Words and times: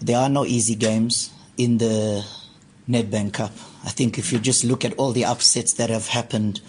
there 0.00 0.18
are 0.18 0.28
no 0.28 0.44
easy 0.44 0.74
games 0.74 1.30
in 1.56 1.78
the 1.78 2.24
Nedbank 2.88 3.32
Cup. 3.34 3.52
I 3.84 3.90
think 3.90 4.18
if 4.18 4.32
you 4.32 4.38
just 4.38 4.64
look 4.64 4.84
at 4.84 4.94
all 4.94 5.12
the 5.12 5.24
upsets 5.24 5.74
that 5.74 5.90
have 5.90 6.08
happened 6.08 6.60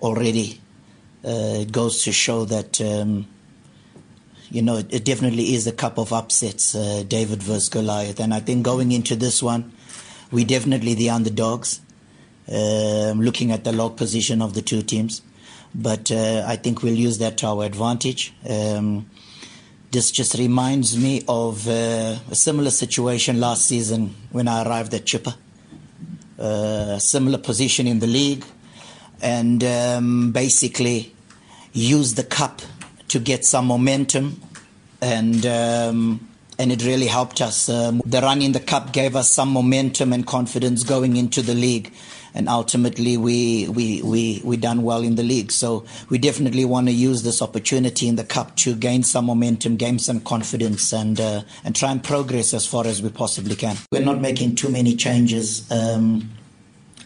already, 0.00 0.60
uh, 1.24 1.62
it 1.62 1.72
goes 1.72 2.02
to 2.04 2.12
show 2.12 2.44
that. 2.46 2.80
Um, 2.80 3.26
you 4.50 4.62
know, 4.62 4.78
it 4.78 5.04
definitely 5.04 5.54
is 5.54 5.66
a 5.66 5.72
cup 5.72 5.98
of 5.98 6.12
upsets, 6.12 6.74
uh, 6.74 7.04
David 7.06 7.42
versus 7.42 7.68
Goliath. 7.68 8.18
And 8.18 8.32
I 8.32 8.40
think 8.40 8.64
going 8.64 8.92
into 8.92 9.14
this 9.14 9.42
one, 9.42 9.72
we 10.30 10.44
definitely 10.44 10.94
the 10.94 11.10
underdogs, 11.10 11.80
uh, 12.50 13.12
looking 13.12 13.52
at 13.52 13.64
the 13.64 13.72
log 13.72 13.96
position 13.96 14.40
of 14.40 14.54
the 14.54 14.62
two 14.62 14.82
teams. 14.82 15.22
But 15.74 16.10
uh, 16.10 16.44
I 16.46 16.56
think 16.56 16.82
we'll 16.82 16.94
use 16.94 17.18
that 17.18 17.36
to 17.38 17.46
our 17.46 17.64
advantage. 17.64 18.32
Um, 18.48 19.10
this 19.90 20.10
just 20.10 20.34
reminds 20.34 20.96
me 20.98 21.24
of 21.28 21.66
uh, 21.66 22.16
a 22.30 22.34
similar 22.34 22.70
situation 22.70 23.40
last 23.40 23.66
season 23.66 24.14
when 24.30 24.46
I 24.46 24.64
arrived 24.64 24.92
at 24.94 25.04
Chippa. 25.04 25.34
Uh, 26.38 26.98
similar 26.98 27.38
position 27.38 27.86
in 27.86 27.98
the 27.98 28.06
league, 28.06 28.44
and 29.20 29.64
um, 29.64 30.30
basically 30.30 31.12
use 31.72 32.14
the 32.14 32.22
cup 32.22 32.62
to 33.08 33.18
get 33.18 33.44
some 33.44 33.66
momentum, 33.66 34.40
and 35.00 35.44
um, 35.46 36.28
and 36.58 36.72
it 36.72 36.84
really 36.84 37.06
helped 37.06 37.40
us. 37.40 37.68
Um, 37.68 38.02
the 38.04 38.20
run 38.20 38.42
in 38.42 38.52
the 38.52 38.60
cup 38.60 38.92
gave 38.92 39.14
us 39.14 39.30
some 39.30 39.50
momentum 39.50 40.12
and 40.12 40.26
confidence 40.26 40.82
going 40.82 41.16
into 41.16 41.40
the 41.40 41.54
league, 41.54 41.92
and 42.34 42.48
ultimately 42.48 43.16
we 43.16 43.68
we 43.68 44.02
we 44.02 44.42
we 44.44 44.56
done 44.56 44.82
well 44.82 45.02
in 45.02 45.14
the 45.14 45.22
league. 45.22 45.52
So 45.52 45.84
we 46.08 46.18
definitely 46.18 46.64
want 46.64 46.88
to 46.88 46.92
use 46.92 47.22
this 47.22 47.40
opportunity 47.40 48.08
in 48.08 48.16
the 48.16 48.24
cup 48.24 48.56
to 48.56 48.74
gain 48.74 49.04
some 49.04 49.26
momentum, 49.26 49.76
gain 49.76 49.98
some 49.98 50.20
confidence, 50.20 50.92
and 50.92 51.20
uh, 51.20 51.42
and 51.64 51.76
try 51.76 51.92
and 51.92 52.02
progress 52.02 52.52
as 52.52 52.66
far 52.66 52.86
as 52.86 53.00
we 53.02 53.10
possibly 53.10 53.54
can. 53.54 53.76
We're 53.92 54.04
not 54.04 54.20
making 54.20 54.56
too 54.56 54.68
many 54.68 54.96
changes 54.96 55.70
um, 55.70 56.30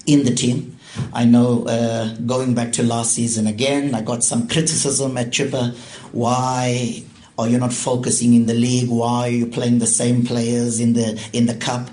in 0.07 0.25
the 0.25 0.35
team. 0.35 0.79
I 1.13 1.25
know 1.25 1.67
uh, 1.67 2.15
going 2.17 2.55
back 2.55 2.73
to 2.73 2.83
last 2.83 3.15
season 3.15 3.47
again, 3.47 3.95
I 3.95 4.03
got 4.03 4.23
some 4.25 4.47
criticism 4.48 5.17
at 5.17 5.29
Chippa. 5.29 5.75
Why 6.13 7.03
are 7.39 7.49
you're 7.49 7.61
not 7.61 7.73
focusing 7.73 8.35
in 8.35 8.47
the 8.47 8.55
league? 8.55 8.89
Why 8.89 9.29
are 9.29 9.31
you 9.31 9.47
playing 9.47 9.79
the 9.79 9.87
same 9.87 10.25
players 10.25 10.81
in 10.81 10.93
the 10.93 11.21
in 11.33 11.47
the 11.47 11.55
cup? 11.55 11.89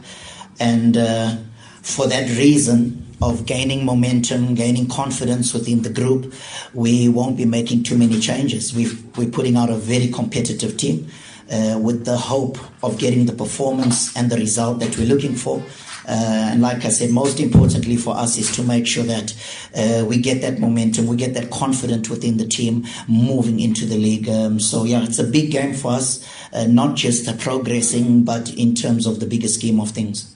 And 0.60 0.98
uh, 0.98 1.38
for 1.82 2.08
that 2.08 2.30
reason 2.38 3.06
of 3.22 3.46
gaining 3.46 3.86
momentum, 3.86 4.56
gaining 4.56 4.88
confidence 4.88 5.54
within 5.54 5.82
the 5.82 5.90
group, 5.90 6.34
we 6.74 7.10
won't 7.10 7.38
be 7.38 7.46
making 7.46 7.84
too 7.84 7.98
many 7.98 8.20
changes. 8.20 8.74
we 8.74 8.88
we're 9.18 9.30
putting 9.30 9.58
out 9.58 9.70
a 9.70 9.76
very 9.76 10.08
competitive 10.08 10.78
team 10.78 11.08
uh, 11.52 11.78
with 11.82 12.06
the 12.06 12.18
hope 12.18 12.58
of 12.84 12.98
getting 12.98 13.26
the 13.26 13.34
performance 13.34 14.16
and 14.16 14.30
the 14.30 14.38
result 14.38 14.80
that 14.80 14.98
we're 14.98 15.08
looking 15.08 15.36
for. 15.36 15.64
Uh, 16.08 16.50
and 16.52 16.62
like 16.62 16.84
I 16.86 16.90
said, 16.90 17.12
most 17.12 17.40
importantly 17.40 17.96
for 17.96 18.16
us 18.16 18.38
is 18.38 18.56
to 18.56 18.64
make 18.64 18.88
sure 18.88 19.04
that 19.04 19.36
uh, 19.76 20.04
we 20.06 20.18
get 20.18 20.42
that 20.42 20.60
momentum, 20.60 21.06
we 21.06 21.16
get 21.16 21.36
that 21.36 21.52
confidence 21.52 22.10
within 22.10 22.38
the 22.38 22.48
team 22.48 22.86
moving 23.08 23.60
into 23.60 23.86
the 23.86 23.98
league. 23.98 24.28
So 24.60 24.84
yeah, 24.84 25.04
it's 25.04 25.20
a 25.20 25.24
big 25.24 25.52
game 25.52 25.74
for 25.74 25.92
us, 25.92 26.28
uh, 26.54 26.66
not 26.66 26.96
just 26.96 27.38
progressing, 27.40 28.24
but 28.24 28.50
in 28.54 28.76
terms 28.76 29.06
of 29.06 29.20
the 29.20 29.26
bigger 29.26 29.48
scheme 29.48 29.80
of 29.80 29.92
things. 29.92 30.36